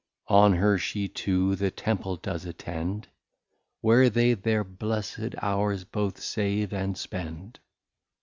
[0.29, 3.07] On her she to the Temple does attend,
[3.81, 7.59] Where they their Blessed Hours both save and spend.